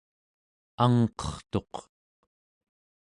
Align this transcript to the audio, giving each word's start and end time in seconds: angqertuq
angqertuq 0.83 1.73